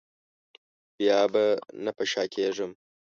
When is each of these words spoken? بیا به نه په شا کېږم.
بیا 0.97 1.19
به 1.33 1.43
نه 1.83 1.91
په 1.97 2.03
شا 2.11 2.23
کېږم. 2.33 2.71